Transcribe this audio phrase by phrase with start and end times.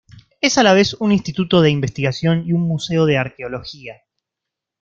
[0.41, 4.01] Es a la vez un instituto de investigación y un museo de arqueología.